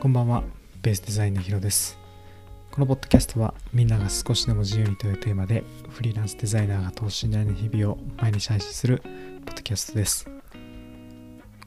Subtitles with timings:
[0.00, 0.42] こんばんは、
[0.80, 1.98] ベースデザインのヒロです。
[2.70, 9.02] このポッドキャストはみんなが少しでも自由にというテーマでフリーランスデザイナーが等身大の日々を毎日配信する
[9.44, 10.26] ポッドキャストです。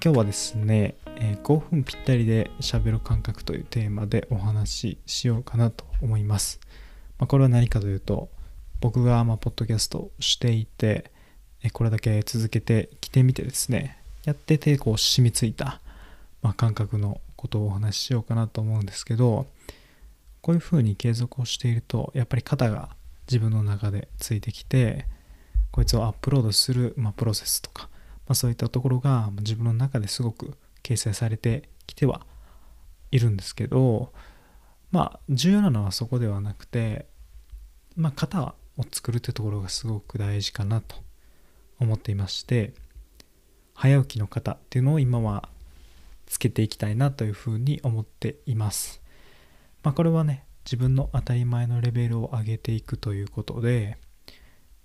[0.03, 6.59] 今日はですね、えー5分ぴったりで喋る感覚というテーマでお話ししようかなと思います。
[7.19, 8.29] まあ、これは何かというと、
[8.81, 11.11] 僕がまポッドキャストしていて、
[11.71, 15.81] これだけ続けてきてみてですね、やっててこう染みついた、
[16.41, 19.47] まあ、感覚のことをお話ししようかなと思うんですけど、
[20.41, 22.95] こういうふうに継続をしていると、やっぱり肩が
[23.27, 25.05] 自分の中でついてきて、
[25.71, 27.89] こいつをアップロードする、まあ、プロセスとか、
[28.27, 32.25] まあ、そういったところが自分の中ですごく形成されてきては
[33.11, 34.13] いるんですけど、
[34.91, 37.07] まあ、重要なのはそこではなくて、
[37.97, 40.95] まあ、型を作るというところがすごく大事かなと
[41.79, 42.73] 思っていまして、
[43.73, 45.49] 早起きの方っていうのを今は
[46.33, 49.03] つけていきたいなというふうに思っています。
[49.83, 53.97] まあこれはね、自分の当たり前のレベルを上げていくということで、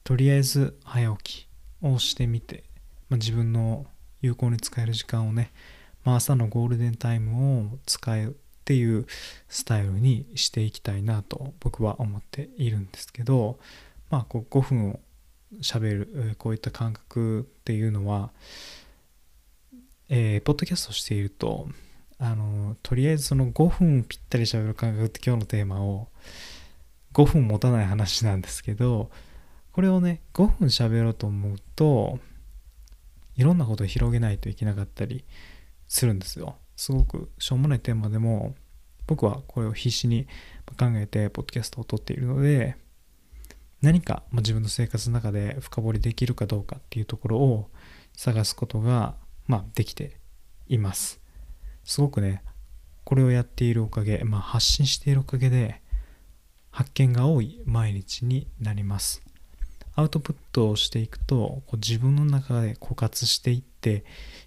[0.05, 1.49] とりあえず早起き
[1.81, 2.65] をしてみて、
[3.09, 3.87] まあ、自分の
[4.21, 5.51] 有効に使える時間をね、
[6.05, 8.31] まあ、朝のゴールデンタイムを使うっ
[8.67, 9.07] ていう
[9.49, 13.59] スタイルにしていきたいなと僕は思っているんですけど、
[14.11, 15.01] まあこう5分を
[15.63, 18.33] 喋るえーこういった感覚っていうのは、
[20.09, 21.69] えーポッドキャストしていると
[22.19, 26.09] あのとりあえずその5分ぴったり喋る感覚って今日のテーマを
[27.13, 29.11] 5分持たない話なんですけど
[29.73, 32.19] これをね5分喋ろうと思うと
[33.37, 35.25] いろんなことを広げないといけなかったり
[35.87, 36.57] するんですよ。
[36.77, 38.55] すごくしょうもないテーマでも
[39.07, 40.27] 僕はこれを必死に
[40.79, 42.77] 考えてポッドキャストを撮っているので
[43.81, 47.71] 何か自分の生活の中で深掘りできるかどうかっていうところを
[48.17, 49.15] 探すことが、
[49.49, 50.17] まあ、できて
[50.69, 51.21] います。
[51.83, 52.45] すごくね、
[53.05, 55.83] これをやっているおかげ、まあ、発信しているおかげで
[56.71, 59.23] 発見が多い毎日になります。
[59.99, 64.05] アウトプットをしていくとこう自分の中で枯渇していって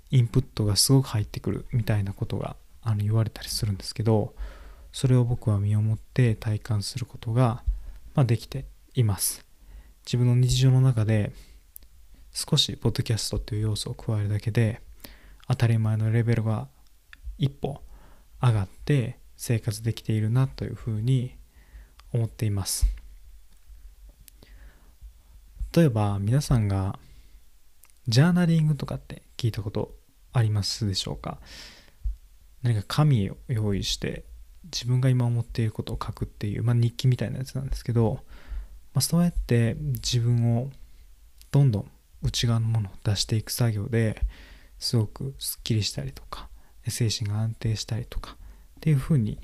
[0.09, 4.33] インプットがすごく入ってくるみたいなことがあの言われたりするんですけど
[4.93, 7.63] それを僕は身をもって体感することが、
[8.15, 8.63] まあ、できて
[8.95, 9.45] います
[10.05, 11.33] 自分の日常の中で
[12.31, 14.79] 少しポッドキャストという要素を加えるだけで
[15.47, 16.67] 当たり前のレベルが
[17.37, 17.81] 一歩
[18.41, 21.35] 上がって生活できているなというふうに
[22.13, 22.85] 思っています。
[25.75, 26.99] 例えば皆さんが
[28.07, 29.95] ジャーナリングとかって聞いたこと
[30.33, 31.39] ありますでしょうか？
[32.61, 34.25] 何か紙を用意して
[34.65, 38.19] 自分が今思っていることを書くっていう、まあ、日記みたいなやつなんですけど、
[38.93, 40.69] まあ、そうやって自分を
[41.51, 41.91] どんどん
[42.21, 44.21] 内側のものを出していく作業で
[44.81, 46.49] すごくすっきりしたりとか
[46.87, 48.35] 精神が安定したりとかっ
[48.81, 49.39] ていうふうに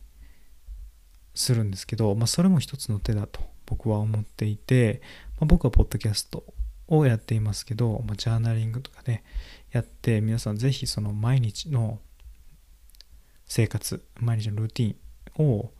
[1.36, 5.00] するんですけど、まあ、それも一つの手だと僕は思っていて、
[5.40, 6.44] まあ、僕はポッドキャスト
[6.88, 9.24] をやっていますけど、まあ、ジャーナリングとかね
[9.72, 12.00] やって皆さんぜひその毎日の
[13.46, 14.96] 生活毎日のルーティ
[15.40, 15.72] ンを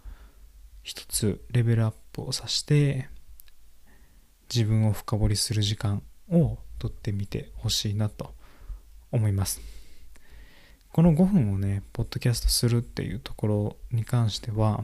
[0.84, 3.10] 一つレベルアップをさして
[4.54, 8.37] 自分を深掘りする時間をとってみてほしいなと
[9.18, 9.62] 思います。
[10.94, 14.84] この5分をねポッドキャストするっていうところに関しては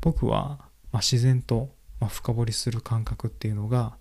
[0.00, 0.58] 僕は、
[0.90, 1.68] ま、自然と、
[2.00, 3.96] ま、深掘りする感覚っていうのが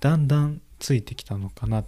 [0.00, 1.84] だんだんついてきたのかな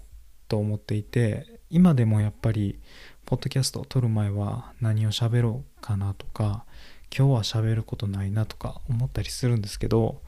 [0.49, 2.79] と思っていて今でもやっぱり
[3.27, 6.65] ポッドキャストを撮る前は何を喋ろうかなとか
[7.15, 10.21] 今日は喋ることないなとか思ったりするんですけど、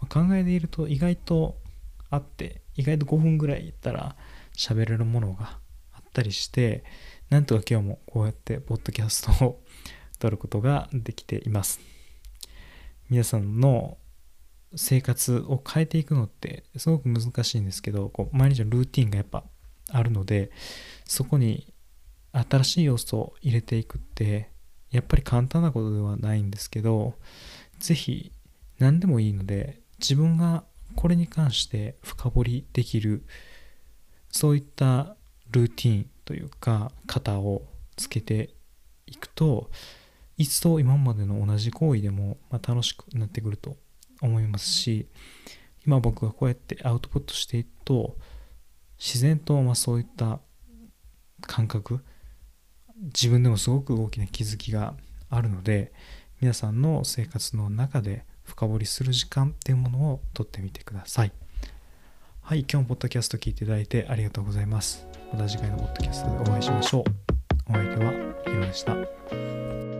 [0.00, 1.56] ま考えていると意外と
[2.10, 4.16] あって意外と5分ぐらいいったら
[4.56, 5.58] 喋れるものが
[6.18, 6.82] ったりして
[7.30, 9.62] なんとか今日もこうやってポッドキャストを
[10.18, 11.80] 撮ることができています。
[13.08, 13.98] 皆さんの
[14.74, 19.44] 生活を変えていくのってすごく難しいんですけどこう毎日のルーティンがやっぱ
[19.90, 20.50] あるので
[21.06, 21.72] そこに
[22.32, 24.50] 新しい要素を入れていくって
[24.90, 27.14] やっぱり簡単なことではないんですけど
[27.78, 28.32] ぜひ
[28.78, 30.64] 何でもいいので自分が
[30.96, 33.24] これに関して深掘りできる
[34.30, 35.16] そういった
[35.50, 37.62] ルーティンというか型を
[37.96, 38.50] つけて
[39.06, 39.70] いくと
[40.36, 43.76] 一層今までの同じ行為でも、ま、楽しくなってくると
[44.20, 45.06] 思いますし
[45.86, 48.16] 今僕がこうやってアウトプットしていくと
[48.98, 50.40] 自然とまそういった
[51.40, 52.04] 感覚
[53.04, 54.94] 自分でもすごく大きな気づきが
[55.30, 55.92] あるので
[56.40, 61.32] 皆さんの生活の中で深掘りする時間っていうものをとってみてください。
[62.48, 65.06] はい今日もポッドキャスト聞いていただいてありがとうございます。
[65.30, 67.02] また次回のポッドキャストでお会いしましょう。
[67.68, 68.12] お相手は
[68.46, 69.97] ヒロでした。